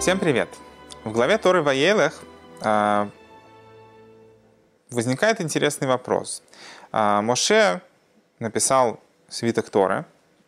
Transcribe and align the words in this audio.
Всем 0.00 0.18
привет! 0.18 0.48
В 1.04 1.12
главе 1.12 1.36
Торы 1.36 1.60
Ваелех 1.60 2.22
э, 2.62 3.06
возникает 4.90 5.42
интересный 5.42 5.86
вопрос. 5.86 6.42
Э, 6.90 7.20
Моше 7.20 7.82
написал 8.38 8.98
свиток 9.28 9.68
Торы, 9.68 10.06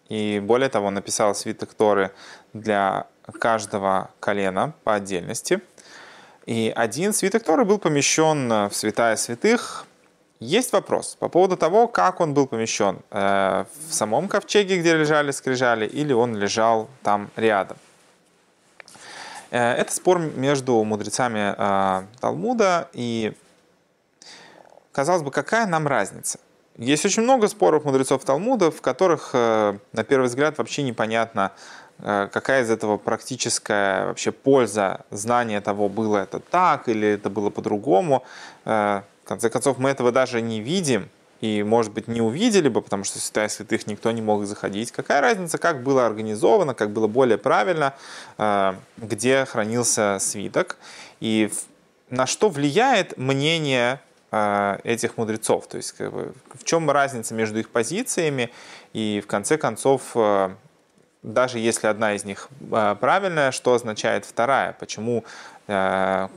и 0.09 0.41
более 0.43 0.71
того, 0.71 0.91
написал 0.91 1.35
свиток 1.35 1.75
Торы 1.75 2.12
для 2.54 3.07
каждого 3.39 4.11
колена 4.21 4.73
по 4.85 4.95
отдельности. 4.95 5.61
И 6.46 6.73
один 6.75 7.12
свиток 7.12 7.43
Торы 7.43 7.67
был 7.67 7.79
помещен 7.79 8.71
в 8.71 8.73
святая 8.73 9.17
святых. 9.17 9.84
Есть 10.40 10.73
вопрос 10.73 11.14
по 11.21 11.29
поводу 11.29 11.59
того, 11.59 11.89
как 11.89 12.23
он 12.23 12.32
был 12.32 12.46
помещен. 12.46 13.00
Э, 13.11 13.67
в 13.87 13.93
самом 13.93 14.29
ковчеге, 14.29 14.79
где 14.79 14.96
лежали 14.96 15.31
скрижали, 15.31 15.87
или 15.87 16.14
он 16.14 16.37
лежал 16.37 16.89
там 17.03 17.29
рядом. 17.37 17.76
Э, 19.52 19.74
это 19.74 19.92
спор 19.92 20.18
между 20.18 20.82
мудрецами 20.82 21.54
э, 21.56 22.06
Талмуда, 22.20 22.88
и, 22.94 23.34
казалось 24.92 25.22
бы, 25.22 25.30
какая 25.30 25.66
нам 25.66 25.86
разница? 25.86 26.40
Есть 26.78 27.04
очень 27.04 27.22
много 27.22 27.48
споров 27.48 27.84
мудрецов 27.84 28.25
Талмуда, 28.25 28.70
в 28.70 28.80
которых, 28.80 29.30
э, 29.34 29.76
на 29.92 30.04
первый 30.04 30.28
взгляд, 30.28 30.56
вообще 30.58 30.82
непонятно, 30.82 31.52
какая 31.98 32.62
из 32.62 32.70
этого 32.70 32.97
практическая 32.97 34.06
вообще 34.06 34.33
польза 34.33 35.05
знания 35.11 35.61
того, 35.61 35.89
было 35.89 36.19
это 36.19 36.41
так 36.41 36.89
или 36.89 37.11
это 37.11 37.31
было 37.31 37.48
по-другому. 37.48 38.25
В 38.64 39.05
конце 39.25 39.50
концов, 39.50 39.78
мы 39.78 39.91
этого 39.91 40.11
даже 40.11 40.41
не 40.41 40.61
видим, 40.61 41.11
и, 41.43 41.65
может 41.65 41.93
быть, 41.93 42.07
не 42.07 42.23
увидели 42.23 42.69
бы, 42.69 42.81
потому 42.81 43.03
что 43.03 43.19
святая 43.19 43.48
святых 43.48 43.89
никто 43.89 44.12
не 44.12 44.23
мог 44.23 44.47
заходить. 44.47 44.93
Какая 44.93 45.21
разница, 45.21 45.59
как 45.59 45.83
было 45.83 46.07
организовано, 46.07 46.73
как 46.73 46.91
было 46.91 47.09
более 47.09 47.37
правильно, 47.37 47.95
э, 48.39 48.75
где 48.97 49.45
хранился 49.45 50.19
свиток, 50.21 50.79
и 51.21 51.51
на 52.11 52.27
что 52.27 52.49
влияет 52.49 53.19
мнение 53.19 54.01
э, 54.31 54.79
этих 54.84 55.17
мудрецов, 55.17 55.67
то 55.67 55.79
есть 55.79 55.93
как 55.93 56.12
бы, 56.12 56.33
в 56.55 56.62
чем 56.62 56.89
разница 56.89 57.34
между 57.34 57.59
их 57.59 57.71
позициями, 57.71 58.51
и 58.93 59.21
в 59.23 59.27
конце 59.27 59.59
концов 59.59 60.12
э, 60.15 60.55
даже 61.23 61.59
если 61.59 61.87
одна 61.87 62.15
из 62.15 62.25
них 62.25 62.48
правильная, 63.01 63.53
что 63.53 63.75
означает 63.75 64.25
вторая? 64.25 64.73
Почему 64.78 65.25
Э, 65.69 66.28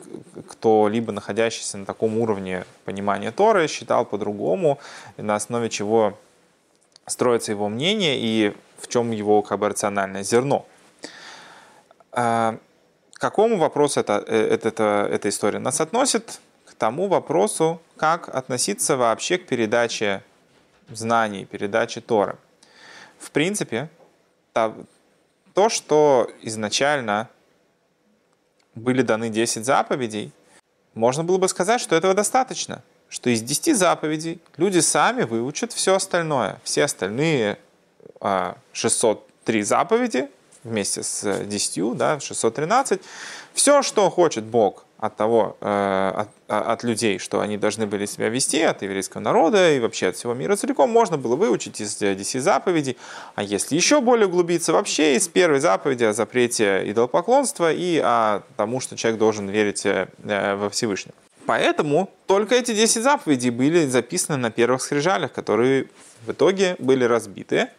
кто-либо 0.49 1.11
находящийся 1.11 1.77
на 1.77 1.85
таком 1.85 2.17
уровне 2.19 2.63
понимания 2.85 3.31
Торы 3.31 3.67
считал 3.67 4.05
по-другому, 4.05 4.79
на 5.17 5.35
основе 5.35 5.69
чего 5.69 6.17
строится 7.07 7.51
его 7.51 7.67
мнение 7.67 8.17
и 8.19 8.55
в 8.77 8.87
чем 8.87 9.11
его 9.11 9.41
как 9.41 9.59
бы 9.59 9.69
рациональное 9.69 10.21
зерно. 10.21 10.67
Э, 12.11 12.57
к 13.13 13.19
какому 13.19 13.57
вопросу 13.57 13.99
это, 13.99 14.23
э, 14.27 14.47
это, 14.53 14.67
это, 14.67 15.09
эта 15.11 15.29
история 15.29 15.59
нас 15.59 15.81
относит? 15.81 16.39
К 16.65 16.75
тому 16.75 17.07
вопросу, 17.07 17.81
как 17.97 18.29
относиться 18.29 18.95
вообще 18.95 19.39
к 19.39 19.47
передаче 19.47 20.23
знаний, 20.89 21.45
передаче 21.45 21.99
Торы. 21.99 22.35
В 23.17 23.31
принципе, 23.31 23.89
то, 25.53 25.69
что 25.69 26.29
изначально 26.41 27.29
были 28.73 29.01
даны 29.01 29.29
10 29.29 29.65
заповедей, 29.65 30.31
можно 30.93 31.23
было 31.23 31.37
бы 31.37 31.47
сказать, 31.49 31.81
что 31.81 31.95
этого 31.95 32.13
достаточно, 32.13 32.81
что 33.09 33.29
из 33.29 33.41
10 33.41 33.77
заповедей 33.77 34.39
люди 34.57 34.79
сами 34.79 35.23
выучат 35.23 35.73
все 35.73 35.95
остальное. 35.95 36.59
Все 36.63 36.85
остальные 36.85 37.57
603 38.71 39.61
а, 39.61 39.65
заповеди 39.65 40.29
вместе 40.63 41.03
с 41.03 41.43
10, 41.43 41.97
да, 41.97 42.19
613, 42.19 43.01
все, 43.53 43.81
что 43.83 44.09
хочет 44.09 44.45
Бог 44.45 44.84
от 44.97 45.15
того, 45.17 45.57
э, 45.61 46.11
от, 46.15 46.29
от 46.47 46.83
людей, 46.83 47.19
что 47.19 47.41
они 47.41 47.57
должны 47.57 47.85
были 47.85 48.05
себя 48.05 48.29
вести, 48.29 48.61
от 48.61 48.81
еврейского 48.81 49.21
народа 49.21 49.73
и 49.73 49.79
вообще 49.79 50.07
от 50.07 50.15
всего 50.15 50.33
мира 50.33 50.55
целиком, 50.55 50.89
можно 50.89 51.17
было 51.17 51.35
выучить 51.35 51.81
из 51.81 51.95
10 51.95 52.41
заповедей. 52.41 52.97
А 53.35 53.43
если 53.43 53.75
еще 53.75 54.01
более 54.01 54.27
углубиться, 54.27 54.71
вообще 54.73 55.15
из 55.15 55.27
первой 55.27 55.59
заповеди 55.59 56.05
о 56.05 56.13
запрете 56.13 56.89
идолопоклонства 56.89 57.71
и 57.71 57.99
о 58.03 58.41
тому, 58.55 58.79
что 58.79 58.95
человек 58.95 59.19
должен 59.19 59.49
верить 59.49 59.85
э, 59.85 60.07
во 60.55 60.69
Всевышнего. 60.69 61.15
Поэтому 61.45 62.09
только 62.25 62.55
эти 62.55 62.73
10 62.73 63.03
заповедей 63.03 63.51
были 63.51 63.85
записаны 63.85 64.37
на 64.37 64.49
первых 64.49 64.81
скрижалях, 64.81 65.31
которые 65.31 65.87
в 66.25 66.31
итоге 66.31 66.75
были 66.79 67.03
разбиты. 67.03 67.69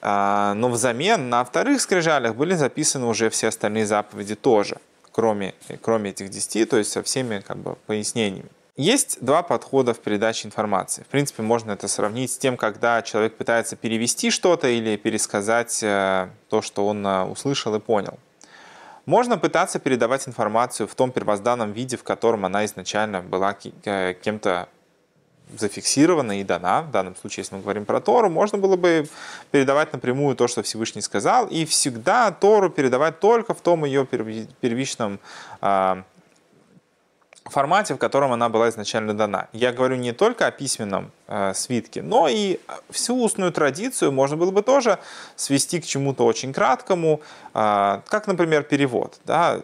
А, 0.00 0.54
но 0.54 0.68
взамен 0.68 1.28
на 1.28 1.44
вторых 1.44 1.80
скрижалях 1.80 2.36
были 2.36 2.54
записаны 2.54 3.06
уже 3.06 3.28
все 3.28 3.48
остальные 3.48 3.86
заповеди 3.86 4.34
тоже 4.34 4.78
кроме, 5.16 5.54
кроме 5.80 6.10
этих 6.10 6.28
10, 6.28 6.68
то 6.68 6.76
есть 6.76 6.92
со 6.92 7.02
всеми 7.02 7.40
как 7.40 7.56
бы, 7.56 7.76
пояснениями. 7.86 8.50
Есть 8.76 9.16
два 9.22 9.42
подхода 9.42 9.94
в 9.94 10.00
передаче 10.00 10.46
информации. 10.46 11.04
В 11.04 11.06
принципе, 11.06 11.42
можно 11.42 11.72
это 11.72 11.88
сравнить 11.88 12.30
с 12.32 12.36
тем, 12.36 12.58
когда 12.58 13.00
человек 13.00 13.34
пытается 13.38 13.76
перевести 13.76 14.30
что-то 14.30 14.68
или 14.68 14.96
пересказать 14.96 15.82
э, 15.82 16.28
то, 16.50 16.60
что 16.60 16.86
он 16.86 17.06
э, 17.06 17.24
услышал 17.24 17.74
и 17.74 17.80
понял. 17.80 18.18
Можно 19.06 19.38
пытаться 19.38 19.78
передавать 19.78 20.28
информацию 20.28 20.86
в 20.86 20.94
том 20.94 21.10
первозданном 21.10 21.72
виде, 21.72 21.96
в 21.96 22.04
котором 22.04 22.44
она 22.44 22.66
изначально 22.66 23.22
была 23.22 23.56
э, 23.84 24.14
кем-то 24.22 24.68
зафиксирована 25.54 26.40
и 26.40 26.44
дана, 26.44 26.82
в 26.82 26.90
данном 26.90 27.16
случае, 27.16 27.42
если 27.42 27.54
мы 27.54 27.62
говорим 27.62 27.84
про 27.84 28.00
Тору, 28.00 28.30
можно 28.30 28.58
было 28.58 28.76
бы 28.76 29.08
передавать 29.50 29.92
напрямую 29.92 30.36
то, 30.36 30.48
что 30.48 30.62
Всевышний 30.62 31.02
сказал, 31.02 31.46
и 31.46 31.64
всегда 31.64 32.30
Тору 32.32 32.70
передавать 32.70 33.20
только 33.20 33.54
в 33.54 33.60
том 33.60 33.84
ее 33.84 34.06
первичном 34.06 35.20
э, 35.60 36.02
формате, 37.50 37.94
в 37.94 37.98
котором 37.98 38.32
она 38.32 38.48
была 38.48 38.68
изначально 38.68 39.14
дана. 39.14 39.48
Я 39.52 39.72
говорю 39.72 39.96
не 39.96 40.12
только 40.12 40.46
о 40.46 40.50
письменном 40.50 41.10
э, 41.28 41.54
свитке, 41.54 42.02
но 42.02 42.28
и 42.28 42.58
всю 42.90 43.22
устную 43.22 43.52
традицию 43.52 44.12
можно 44.12 44.36
было 44.36 44.50
бы 44.50 44.62
тоже 44.62 44.98
свести 45.36 45.80
к 45.80 45.86
чему-то 45.86 46.24
очень 46.24 46.52
краткому, 46.52 47.20
э, 47.54 48.00
как, 48.08 48.26
например, 48.26 48.62
перевод. 48.64 49.18
Да? 49.24 49.60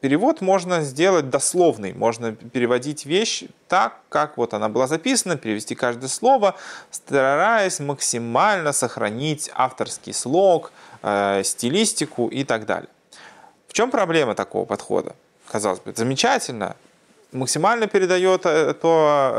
Перевод 0.00 0.40
можно 0.40 0.82
сделать 0.82 1.30
дословный, 1.30 1.92
можно 1.92 2.32
переводить 2.32 3.06
вещь 3.06 3.44
так, 3.68 4.00
как 4.08 4.36
вот 4.36 4.54
она 4.54 4.68
была 4.68 4.86
записана, 4.86 5.36
перевести 5.36 5.74
каждое 5.74 6.08
слово, 6.08 6.54
стараясь 6.90 7.80
максимально 7.80 8.72
сохранить 8.72 9.50
авторский 9.54 10.12
слог, 10.12 10.72
э, 11.02 11.42
стилистику 11.44 12.28
и 12.28 12.44
так 12.44 12.66
далее. 12.66 12.88
В 13.68 13.72
чем 13.72 13.90
проблема 13.90 14.34
такого 14.34 14.64
подхода? 14.64 15.14
Казалось 15.50 15.80
бы, 15.80 15.92
замечательно, 15.94 16.76
максимально 17.32 17.86
передает 17.86 18.46
э, 18.46 18.74
то, 18.74 19.32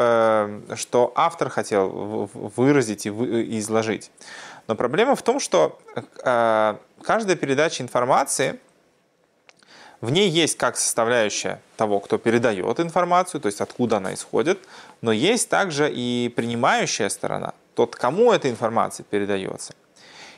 э, 0.69 0.75
что 0.75 1.11
автор 1.15 1.49
хотел 1.49 2.29
выразить 2.33 3.05
и 3.05 3.59
изложить. 3.59 4.11
Но 4.67 4.75
проблема 4.75 5.15
в 5.15 5.21
том, 5.21 5.39
что 5.39 5.79
э, 5.95 6.75
каждая 7.01 7.35
передача 7.35 7.83
информации– 7.83 8.59
в 10.01 10.11
ней 10.11 10.29
есть 10.29 10.57
как 10.57 10.77
составляющая 10.77 11.59
того, 11.75 11.99
кто 11.99 12.17
передает 12.17 12.79
информацию, 12.79 13.41
то 13.41 13.47
есть 13.47 13.61
откуда 13.61 13.97
она 13.97 14.13
исходит, 14.13 14.59
но 15.01 15.11
есть 15.11 15.49
также 15.49 15.91
и 15.91 16.31
принимающая 16.35 17.09
сторона, 17.09 17.53
тот, 17.73 17.95
кому 17.95 18.31
эта 18.31 18.49
информация 18.49 19.03
передается. 19.03 19.73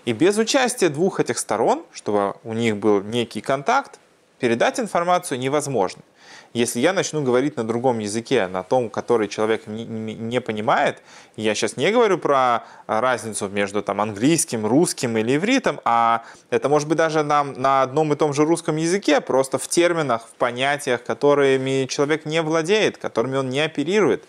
И 0.05 0.13
без 0.13 0.37
участия 0.37 0.89
двух 0.89 1.19
этих 1.19 1.37
сторон, 1.37 1.83
чтобы 1.91 2.35
у 2.43 2.53
них 2.53 2.77
был 2.77 3.01
некий 3.01 3.41
контакт, 3.41 3.99
передать 4.39 4.79
информацию 4.79 5.39
невозможно. 5.39 6.01
Если 6.53 6.79
я 6.79 6.93
начну 6.93 7.21
говорить 7.21 7.57
на 7.57 7.63
другом 7.63 7.99
языке, 7.99 8.47
на 8.47 8.63
том, 8.63 8.89
который 8.89 9.27
человек 9.27 9.67
не, 9.67 10.41
понимает, 10.41 11.01
я 11.35 11.53
сейчас 11.53 11.77
не 11.77 11.91
говорю 11.91 12.17
про 12.17 12.63
разницу 12.87 13.47
между 13.49 13.83
там, 13.83 14.01
английским, 14.01 14.65
русским 14.65 15.17
или 15.17 15.35
ивритом, 15.35 15.79
а 15.85 16.23
это 16.49 16.67
может 16.67 16.87
быть 16.87 16.97
даже 16.97 17.23
нам 17.23 17.53
на 17.53 17.83
одном 17.83 18.13
и 18.13 18.15
том 18.15 18.33
же 18.33 18.45
русском 18.45 18.77
языке, 18.77 19.21
просто 19.21 19.59
в 19.59 19.67
терминах, 19.67 20.27
в 20.27 20.35
понятиях, 20.35 21.03
которыми 21.03 21.85
человек 21.85 22.25
не 22.25 22.41
владеет, 22.41 22.97
которыми 22.97 23.37
он 23.37 23.49
не 23.49 23.59
оперирует. 23.59 24.23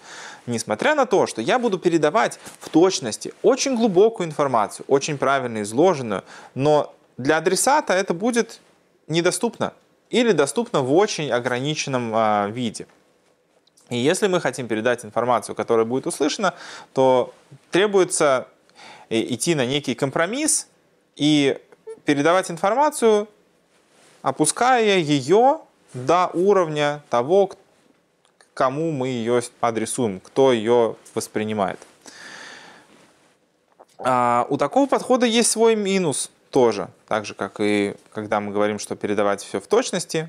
Несмотря 0.47 0.95
на 0.95 1.07
то, 1.07 1.27
что 1.27 1.41
я 1.41 1.59
буду 1.59 1.79
передавать 1.79 2.39
в 2.61 2.69
точности 2.69 3.33
очень 3.43 3.77
глубокую 3.77 4.27
информацию, 4.27 4.85
очень 4.89 5.17
правильно 5.17 5.63
изложенную, 5.63 6.25
но 6.55 6.95
для 7.17 7.39
адресата 7.39 7.93
это 7.93 8.15
будет 8.15 8.61
недоступно 9.09 9.73
или 10.11 10.33
доступно 10.33 10.83
в 10.83 10.93
очень 10.93 11.31
ограниченном 11.31 12.13
а, 12.15 12.49
виде. 12.49 12.87
И 13.89 13.97
если 13.97 14.27
мы 14.27 14.41
хотим 14.41 14.69
передать 14.69 15.05
информацию, 15.05 15.55
которая 15.55 15.87
будет 15.87 16.07
услышана, 16.07 16.55
то 16.93 17.33
требуется 17.71 18.49
э, 19.09 19.21
идти 19.21 19.55
на 19.55 19.65
некий 19.65 19.95
компромисс 19.95 20.69
и 21.17 21.59
передавать 22.05 22.51
информацию, 22.51 23.29
опуская 24.23 24.99
ее 24.99 25.61
до 25.95 26.31
уровня 26.35 27.03
того, 27.09 27.51
кому 28.55 28.93
мы 28.93 29.09
ее 29.09 29.43
адресуем, 29.61 30.21
кто 30.21 30.53
ее 30.53 30.97
воспринимает. 31.15 31.81
А 33.99 34.47
у 34.49 34.57
такого 34.57 34.87
подхода 34.87 35.27
есть 35.27 35.51
свой 35.51 35.77
минус– 35.77 36.31
тоже, 36.51 36.89
так 37.07 37.25
же, 37.25 37.35
как 37.35 37.61
и 37.61 37.95
когда 38.13 38.41
мы 38.41 38.53
говорим, 38.53 38.79
что 38.79 38.97
передавать 38.97 39.43
все 39.43 39.61
в 39.61 39.67
точности, 39.67 40.29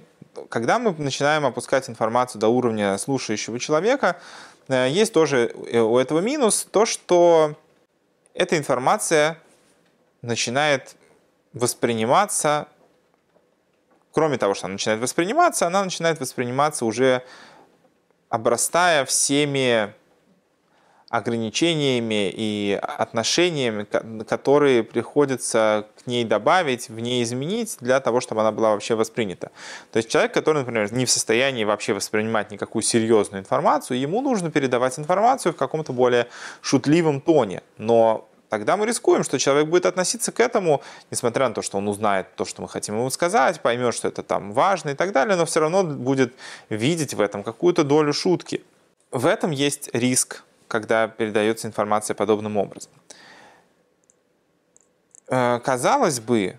когда 0.49 0.79
мы 0.79 0.93
начинаем 0.97 1.45
опускать 1.45 1.89
информацию 1.89 2.39
до 2.39 2.47
уровня 2.47 2.97
слушающего 2.97 3.59
человека, 3.59 4.19
э, 4.67 4.87
есть 4.89 5.13
тоже 5.13 5.53
у 5.55 5.97
этого 5.97 6.19
минус, 6.19 6.67
то, 6.71 6.85
что 6.85 7.55
эта 8.33 8.57
информация 8.57 9.39
начинает 10.21 10.95
восприниматься, 11.53 12.67
кроме 14.13 14.37
того, 14.37 14.53
что 14.53 14.67
она 14.67 14.73
начинает 14.73 15.01
восприниматься, 15.01 15.67
она 15.67 15.83
начинает 15.83 16.19
восприниматься 16.19 16.85
уже 16.85 17.23
обрастая 18.29 19.03
всеми 19.05 19.93
ограничениями 21.11 22.31
и 22.33 22.79
отношениями, 22.81 23.85
которые 24.23 24.81
приходится 24.81 25.85
к 26.01 26.07
ней 26.07 26.23
добавить, 26.23 26.87
в 26.87 26.99
ней 26.99 27.21
изменить 27.21 27.77
для 27.81 27.99
того, 27.99 28.21
чтобы 28.21 28.41
она 28.41 28.53
была 28.53 28.71
вообще 28.71 28.95
воспринята. 28.95 29.51
То 29.91 29.97
есть 29.97 30.09
человек, 30.09 30.33
который, 30.33 30.59
например, 30.59 30.91
не 30.93 31.05
в 31.05 31.11
состоянии 31.11 31.65
вообще 31.65 31.93
воспринимать 31.93 32.49
никакую 32.49 32.81
серьезную 32.81 33.41
информацию, 33.41 33.99
ему 33.99 34.21
нужно 34.21 34.51
передавать 34.51 34.97
информацию 34.97 35.51
в 35.51 35.57
каком-то 35.57 35.91
более 35.91 36.27
шутливом 36.61 37.19
тоне. 37.19 37.61
Но 37.77 38.29
тогда 38.47 38.77
мы 38.77 38.85
рискуем, 38.85 39.25
что 39.25 39.37
человек 39.37 39.67
будет 39.67 39.85
относиться 39.85 40.31
к 40.31 40.39
этому, 40.39 40.81
несмотря 41.11 41.49
на 41.49 41.53
то, 41.53 41.61
что 41.61 41.77
он 41.77 41.89
узнает 41.89 42.27
то, 42.37 42.45
что 42.45 42.61
мы 42.61 42.69
хотим 42.69 42.95
ему 42.95 43.09
сказать, 43.09 43.59
поймет, 43.59 43.93
что 43.93 44.07
это 44.07 44.23
там 44.23 44.53
важно 44.53 44.91
и 44.91 44.95
так 44.95 45.11
далее, 45.11 45.35
но 45.35 45.45
все 45.45 45.59
равно 45.59 45.83
будет 45.83 46.33
видеть 46.69 47.13
в 47.13 47.19
этом 47.19 47.43
какую-то 47.43 47.83
долю 47.83 48.13
шутки. 48.13 48.63
В 49.11 49.25
этом 49.25 49.51
есть 49.51 49.89
риск 49.91 50.45
когда 50.71 51.09
передается 51.09 51.67
информация 51.67 52.15
подобным 52.15 52.55
образом. 52.55 52.91
Э, 55.27 55.59
казалось 55.59 56.21
бы, 56.21 56.57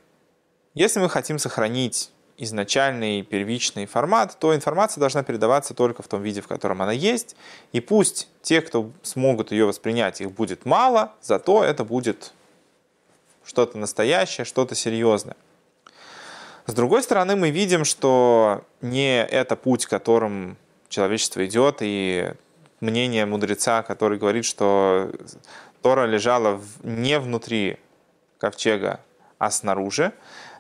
если 0.75 1.01
мы 1.01 1.09
хотим 1.09 1.39
сохранить 1.39 2.11
изначальный 2.37 3.23
первичный 3.23 3.87
формат, 3.87 4.39
то 4.39 4.55
информация 4.55 5.01
должна 5.01 5.23
передаваться 5.23 5.73
только 5.73 6.03
в 6.03 6.09
том 6.09 6.23
виде, 6.23 6.43
в 6.43 6.47
котором 6.47 6.83
она 6.83 6.93
есть. 6.93 7.37
И 7.73 7.81
пусть 7.81 8.29
те, 8.43 8.61
кто 8.61 8.91
смогут 9.03 9.51
ее 9.51 9.65
воспринять, 9.65 10.21
их 10.21 10.31
будет 10.33 10.67
мало, 10.67 11.13
зато 11.23 11.65
это 11.65 11.83
будет 11.83 12.35
что-то 13.45 13.79
настоящее, 13.79 14.45
что-то 14.45 14.75
серьезное. 14.75 15.37
С 16.67 16.75
другой 16.75 17.03
стороны, 17.03 17.35
мы 17.35 17.49
видим, 17.49 17.87
что 17.87 18.63
не 18.83 19.25
это 19.25 19.57
путь, 19.57 19.87
которым 19.87 20.59
человечество 20.91 21.45
идет, 21.47 21.79
и 21.81 22.35
мнение 22.83 23.25
мудреца, 23.25 23.83
который 23.83 24.19
говорит, 24.19 24.45
что 24.45 25.11
Тора 25.83 26.05
лежала 26.05 26.61
не 26.83 27.19
внутри 27.19 27.79
ковчега, 28.39 29.01
а 29.39 29.51
снаружи, 29.51 30.13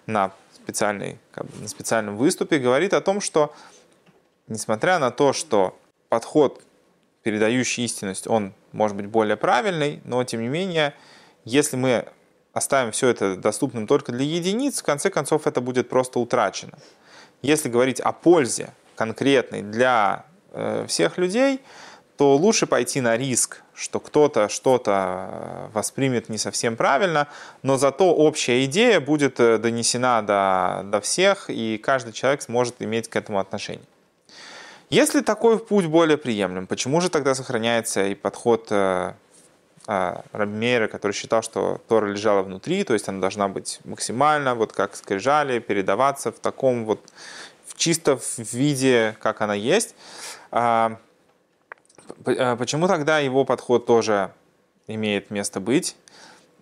на, 0.06 0.32
специальной, 0.54 1.18
как 1.32 1.46
бы, 1.46 1.62
на 1.62 1.68
специальном 1.68 2.16
выступе, 2.16 2.58
говорит 2.58 2.94
о 2.94 3.00
том, 3.00 3.20
что 3.20 3.52
несмотря 4.46 4.98
на 4.98 5.10
то, 5.10 5.32
что 5.32 5.78
подход, 6.08 6.62
передающий 7.22 7.84
истинность, 7.84 8.26
он 8.26 8.54
может 8.70 8.96
быть 8.96 9.06
более 9.06 9.36
правильный, 9.36 10.00
но 10.04 10.22
тем 10.24 10.42
не 10.42 10.48
менее, 10.48 10.94
если 11.44 11.76
мы 11.76 12.06
оставим 12.52 12.92
все 12.92 13.08
это 13.08 13.36
доступным 13.36 13.86
только 13.86 14.12
для 14.12 14.24
единиц, 14.24 14.80
в 14.80 14.84
конце 14.84 15.10
концов 15.10 15.46
это 15.46 15.60
будет 15.60 15.88
просто 15.88 16.20
утрачено. 16.20 16.78
Если 17.40 17.68
говорить 17.68 18.00
о 18.00 18.12
пользе 18.12 18.72
конкретной 18.94 19.62
для 19.62 20.26
э, 20.52 20.86
всех 20.86 21.18
людей, 21.18 21.60
то 22.22 22.36
лучше 22.36 22.68
пойти 22.68 23.00
на 23.00 23.16
риск, 23.16 23.62
что 23.74 23.98
кто-то 23.98 24.48
что-то 24.48 24.92
э, 24.92 25.68
воспримет 25.72 26.28
не 26.28 26.38
совсем 26.38 26.76
правильно, 26.76 27.26
но 27.64 27.78
зато 27.78 28.14
общая 28.14 28.64
идея 28.64 29.00
будет 29.00 29.40
э, 29.40 29.58
донесена 29.58 30.22
до, 30.22 30.82
до 30.84 31.00
всех, 31.00 31.50
и 31.50 31.78
каждый 31.78 32.12
человек 32.12 32.42
сможет 32.42 32.76
иметь 32.78 33.08
к 33.08 33.16
этому 33.16 33.40
отношение. 33.40 33.84
Если 34.88 35.20
такой 35.20 35.58
путь 35.58 35.86
более 35.86 36.16
приемлем, 36.16 36.68
почему 36.68 37.00
же 37.00 37.08
тогда 37.08 37.34
сохраняется 37.34 38.06
и 38.06 38.14
подход 38.14 38.68
э, 38.70 39.14
Рабмейра, 39.88 40.86
который 40.86 41.12
считал, 41.12 41.42
что 41.42 41.80
Тора 41.88 42.06
лежала 42.06 42.42
внутри, 42.42 42.84
то 42.84 42.92
есть 42.94 43.08
она 43.08 43.20
должна 43.20 43.48
быть 43.48 43.80
максимально, 43.82 44.54
вот 44.54 44.72
как 44.72 44.94
скрижали, 44.94 45.58
передаваться 45.58 46.30
в 46.30 46.38
таком 46.38 46.84
вот, 46.84 47.00
в 47.66 47.76
чисто 47.76 48.16
в 48.16 48.38
виде, 48.52 49.16
как 49.20 49.40
она 49.40 49.54
есть. 49.54 49.96
А, 52.26 52.56
почему 52.56 52.88
тогда 52.88 53.18
его 53.18 53.44
подход 53.44 53.86
тоже 53.86 54.32
имеет 54.86 55.30
место 55.30 55.60
быть? 55.60 55.96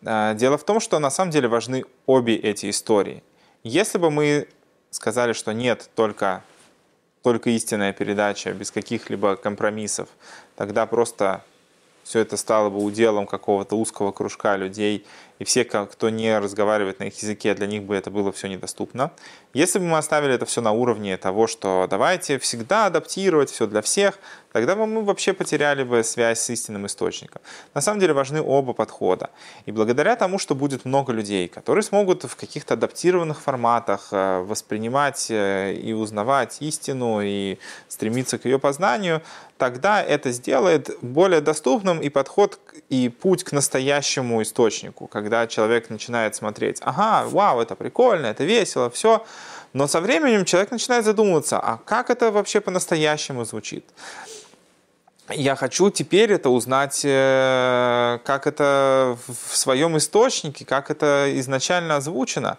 А, 0.05 0.35
дело 0.35 0.59
в 0.59 0.65
том, 0.65 0.81
что 0.81 0.99
на 0.99 1.11
самом 1.11 1.31
деле 1.31 1.49
важны 1.49 1.85
обе 2.07 2.37
эти 2.37 2.71
истории. 2.71 3.23
Если 3.63 3.99
бы 3.99 4.11
мы 4.11 4.49
сказали, 4.91 5.33
что 5.33 5.53
нет, 5.53 5.91
только, 5.95 6.43
только 7.23 7.51
истинная 7.51 7.93
передача, 7.93 8.53
без 8.53 8.71
каких-либо 8.71 9.37
компромиссов, 9.37 10.09
тогда 10.57 10.87
просто 10.87 11.45
все 12.05 12.21
это 12.21 12.37
стало 12.37 12.71
бы 12.71 12.79
уделом 12.83 13.27
какого-то 13.27 13.77
узкого 13.77 14.13
кружка 14.13 14.57
людей, 14.57 15.07
и 15.41 15.45
все, 15.45 15.65
кто 15.65 16.11
не 16.11 16.39
разговаривает 16.39 17.01
на 17.01 17.05
их 17.05 17.21
языке, 17.23 17.55
для 17.55 17.67
них 17.67 17.83
бы 17.85 17.97
это 17.97 18.11
было 18.11 18.31
все 18.31 18.47
недоступно. 18.47 19.11
Если 19.55 19.79
бы 19.79 19.87
мы 19.87 19.97
оставили 19.97 20.35
это 20.35 20.45
все 20.45 20.61
на 20.61 20.73
уровне 20.73 21.17
того, 21.17 21.47
что 21.47 21.87
давайте 21.91 22.39
всегда 22.39 22.87
адаптировать 22.87 23.51
все 23.51 23.67
для 23.67 23.81
всех, 23.81 24.19
тогда 24.53 24.77
бы 24.77 24.87
мы 24.87 25.03
вообще 25.03 25.33
потеряли 25.33 25.83
бы 25.83 26.05
связь 26.05 26.41
с 26.41 26.51
истинным 26.51 26.85
источником. 26.85 27.41
На 27.75 27.81
самом 27.81 28.01
деле 28.01 28.13
важны 28.13 28.43
оба 28.43 28.75
подхода. 28.75 29.31
И 29.65 29.73
благодаря 29.73 30.15
тому, 30.15 30.39
что 30.39 30.55
будет 30.55 30.85
много 30.85 31.13
людей, 31.13 31.49
которые 31.49 31.83
смогут 31.83 32.25
в 32.25 32.37
каких-то 32.37 32.75
адаптированных 32.75 33.41
форматах 33.41 34.09
э, 34.13 34.41
воспринимать 34.41 35.31
э, 35.31 35.73
и 35.73 35.95
узнавать 35.95 36.59
истину 36.61 37.23
и 37.23 37.59
стремиться 37.89 38.39
к 38.39 38.45
ее 38.45 38.59
познанию, 38.59 39.23
тогда 39.57 40.03
это 40.03 40.33
сделает 40.33 40.91
более 41.01 41.41
доступным 41.41 42.01
и 42.01 42.09
подход 42.09 42.59
и 42.89 43.09
путь 43.09 43.45
к 43.45 43.53
настоящему 43.53 44.43
источнику, 44.43 45.07
когда 45.07 45.30
человек 45.47 45.91
начинает 45.91 46.35
смотреть, 46.35 46.79
ага, 46.83 47.29
вау, 47.29 47.61
это 47.61 47.75
прикольно, 47.75 48.27
это 48.27 48.45
весело, 48.45 48.91
все, 48.91 49.25
но 49.73 49.87
со 49.87 50.01
временем 50.01 50.45
человек 50.45 50.71
начинает 50.71 51.05
задумываться, 51.05 51.59
а 51.59 51.79
как 51.79 52.11
это 52.11 52.31
вообще 52.31 52.61
по-настоящему 52.61 53.45
звучит? 53.45 53.85
Я 55.29 55.55
хочу 55.55 55.91
теперь 55.91 56.33
это 56.33 56.51
узнать, 56.51 57.03
э, 57.05 58.19
как 58.25 58.49
это 58.49 59.17
в 59.29 59.57
своем 59.57 59.97
источнике, 59.97 60.65
как 60.65 60.91
это 60.91 61.31
изначально 61.37 61.97
озвучено. 61.97 62.59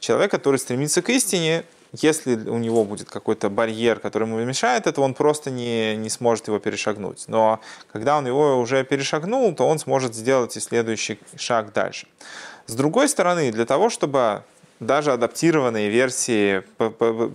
Человек, 0.00 0.32
который 0.32 0.58
стремится 0.58 1.00
к 1.00 1.10
истине, 1.10 1.64
если 1.92 2.34
у 2.36 2.58
него 2.58 2.84
будет 2.84 3.08
какой-то 3.08 3.48
барьер, 3.48 3.98
который 3.98 4.26
ему 4.28 4.38
мешает 4.44 4.86
это, 4.86 5.00
он 5.00 5.14
просто 5.14 5.50
не, 5.50 5.96
не 5.96 6.10
сможет 6.10 6.48
его 6.48 6.58
перешагнуть. 6.58 7.24
Но 7.28 7.60
когда 7.92 8.18
он 8.18 8.26
его 8.26 8.58
уже 8.58 8.84
перешагнул, 8.84 9.54
то 9.54 9.66
он 9.66 9.78
сможет 9.78 10.14
сделать 10.14 10.56
и 10.56 10.60
следующий 10.60 11.18
шаг 11.36 11.72
дальше. 11.72 12.06
С 12.66 12.74
другой 12.74 13.08
стороны, 13.08 13.50
для 13.50 13.64
того, 13.64 13.88
чтобы 13.88 14.42
даже 14.80 15.12
адаптированные 15.12 15.88
версии 15.88 16.62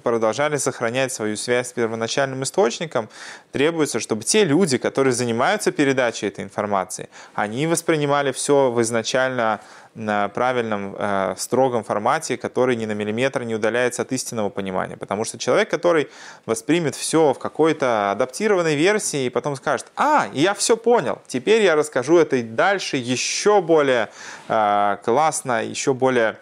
продолжали 0.03 0.57
сохранять 0.57 1.11
свою 1.11 1.35
связь 1.35 1.69
с 1.69 1.73
первоначальным 1.73 2.43
источником, 2.43 3.09
требуется, 3.51 3.99
чтобы 3.99 4.23
те 4.23 4.43
люди, 4.45 4.77
которые 4.77 5.13
занимаются 5.13 5.71
передачей 5.71 6.27
этой 6.27 6.43
информации, 6.43 7.09
они 7.33 7.67
воспринимали 7.67 8.31
все 8.31 8.71
в 8.71 8.81
изначально 8.81 9.61
на 9.95 10.27
правильном, 10.29 10.95
э, 10.97 11.35
строгом 11.37 11.83
формате, 11.83 12.35
который 12.37 12.75
ни 12.75 12.85
на 12.85 12.93
миллиметр 12.93 13.43
не 13.43 13.53
удаляется 13.53 14.01
от 14.01 14.11
истинного 14.11 14.49
понимания. 14.49 14.97
Потому 14.97 15.23
что 15.23 15.37
человек, 15.37 15.69
который 15.69 16.09
воспримет 16.45 16.95
все 16.95 17.33
в 17.33 17.39
какой-то 17.39 18.11
адаптированной 18.11 18.75
версии 18.75 19.25
и 19.25 19.29
потом 19.29 19.55
скажет, 19.55 19.85
а, 19.95 20.29
я 20.33 20.55
все 20.55 20.77
понял, 20.77 21.21
теперь 21.27 21.61
я 21.61 21.75
расскажу 21.75 22.17
это 22.17 22.41
дальше 22.41 22.97
еще 22.97 23.61
более 23.61 24.09
э, 24.47 24.97
классно, 25.03 25.63
еще 25.63 25.93
более 25.93 26.37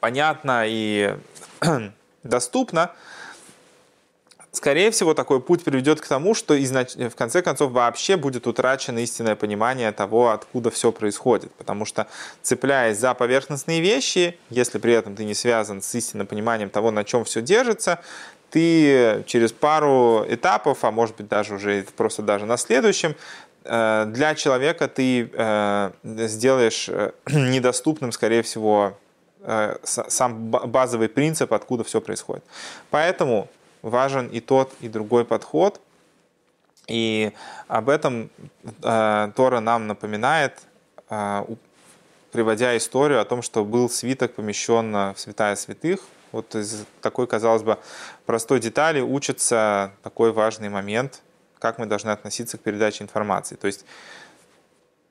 понятно 0.00 0.64
и 0.66 1.16
доступно, 2.22 2.92
скорее 4.52 4.90
всего, 4.90 5.14
такой 5.14 5.40
путь 5.40 5.64
приведет 5.64 6.00
к 6.00 6.06
тому, 6.06 6.34
что 6.34 6.54
в 6.54 7.14
конце 7.14 7.42
концов 7.42 7.72
вообще 7.72 8.16
будет 8.16 8.46
утрачено 8.46 8.98
истинное 8.98 9.36
понимание 9.36 9.92
того, 9.92 10.30
откуда 10.30 10.70
все 10.70 10.92
происходит. 10.92 11.52
Потому 11.54 11.84
что, 11.84 12.06
цепляясь 12.42 12.98
за 12.98 13.14
поверхностные 13.14 13.80
вещи, 13.80 14.38
если 14.50 14.78
при 14.78 14.92
этом 14.92 15.16
ты 15.16 15.24
не 15.24 15.34
связан 15.34 15.82
с 15.82 15.94
истинным 15.94 16.26
пониманием 16.26 16.70
того, 16.70 16.90
на 16.90 17.04
чем 17.04 17.24
все 17.24 17.40
держится, 17.40 18.00
ты 18.50 19.24
через 19.26 19.52
пару 19.52 20.24
этапов, 20.28 20.84
а 20.84 20.90
может 20.90 21.16
быть 21.16 21.28
даже 21.28 21.54
уже 21.54 21.84
просто 21.96 22.22
даже 22.22 22.46
на 22.46 22.56
следующем, 22.56 23.14
э, 23.64 24.06
для 24.08 24.34
человека 24.34 24.88
ты 24.88 25.30
э, 25.30 25.90
сделаешь 26.02 26.88
э, 26.88 27.12
недоступным, 27.30 28.12
скорее 28.12 28.42
всего, 28.42 28.96
сам 29.84 30.50
базовый 30.50 31.08
принцип, 31.08 31.52
откуда 31.52 31.84
все 31.84 32.00
происходит. 32.00 32.44
Поэтому 32.90 33.48
важен 33.82 34.28
и 34.28 34.40
тот, 34.40 34.72
и 34.80 34.88
другой 34.88 35.24
подход. 35.24 35.80
И 36.86 37.32
об 37.68 37.90
этом 37.90 38.30
э, 38.82 39.30
Тора 39.36 39.60
нам 39.60 39.86
напоминает, 39.86 40.58
э, 41.10 41.44
приводя 42.32 42.76
историю 42.76 43.20
о 43.20 43.24
том, 43.24 43.42
что 43.42 43.64
был 43.64 43.90
свиток 43.90 44.34
помещен 44.34 44.92
в 45.14 45.14
святая 45.16 45.54
святых. 45.56 46.00
Вот 46.32 46.54
из 46.54 46.84
такой, 47.00 47.26
казалось 47.26 47.62
бы, 47.62 47.78
простой 48.26 48.60
детали 48.60 49.00
учится 49.00 49.92
такой 50.02 50.32
важный 50.32 50.68
момент, 50.68 51.22
как 51.58 51.78
мы 51.78 51.86
должны 51.86 52.10
относиться 52.10 52.58
к 52.58 52.60
передаче 52.60 53.04
информации. 53.04 53.56
То 53.56 53.66
есть, 53.66 53.84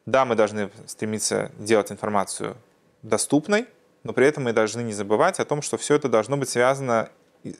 да, 0.06 0.26
мы 0.26 0.36
должны 0.36 0.70
стремиться 0.86 1.52
делать 1.58 1.92
информацию 1.92 2.56
доступной, 3.02 3.68
но 4.08 4.14
при 4.14 4.26
этом 4.26 4.46
мы 4.46 4.54
должны 4.54 4.80
не 4.84 4.94
забывать 4.94 5.42
о 5.42 5.44
том, 5.44 5.62
что 5.62 5.78
все 5.78 5.96
это 5.96 6.08
должно 6.08 6.38
быть 6.38 6.48
связано 6.48 7.10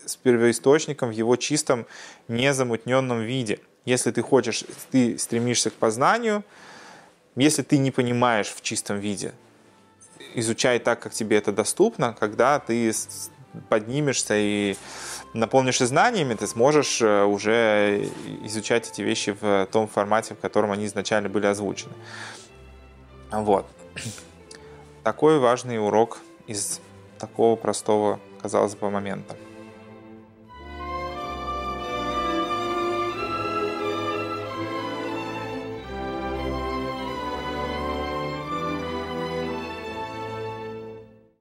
с 0.06 0.16
первоисточником 0.16 1.10
в 1.10 1.12
его 1.12 1.36
чистом, 1.36 1.86
незамутненном 2.30 3.20
виде. 3.20 3.60
Если 3.84 4.12
ты 4.12 4.22
хочешь, 4.22 4.64
ты 4.90 5.20
стремишься 5.20 5.72
к 5.72 5.74
познанию, 5.74 6.46
если 7.36 7.64
ты 7.64 7.78
не 7.78 7.92
понимаешь 7.92 8.48
в 8.48 8.62
чистом 8.62 8.98
виде, 9.00 9.34
изучай 10.36 10.80
так, 10.80 11.02
как 11.02 11.14
тебе 11.14 11.36
это 11.36 11.52
доступно, 11.52 12.16
когда 12.18 12.60
ты 12.60 12.94
поднимешься 13.68 14.36
и 14.38 14.78
наполнишься 15.34 15.86
знаниями, 15.86 16.34
ты 16.36 16.48
сможешь 16.48 17.02
э, 17.02 17.24
уже 17.26 18.10
изучать 18.46 18.90
эти 18.90 19.02
вещи 19.02 19.36
в 19.42 19.68
том 19.70 19.90
формате, 19.90 20.34
в 20.34 20.40
котором 20.40 20.72
они 20.72 20.86
изначально 20.86 21.28
были 21.28 21.46
озвучены. 21.46 21.92
Вот. 23.32 23.68
Такой 25.04 25.40
важный 25.40 25.78
урок 25.80 26.20
из 26.48 26.82
такого 27.20 27.56
простого, 27.56 28.20
казалось 28.42 28.76
бы, 28.76 28.90
момента. 28.90 29.36